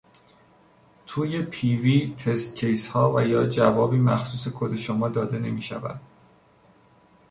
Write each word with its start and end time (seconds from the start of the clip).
توی 1.05 1.41
پیوی 1.43 2.15
تست 2.15 2.55
کیس 2.55 2.87
ها 2.87 3.13
و 3.13 3.21
یا 3.27 3.47
جوابی 3.47 3.97
مخصوص 3.97 4.53
کد 4.55 4.75
شما 4.75 5.09
داده 5.09 5.39
نمیشود 5.39 5.99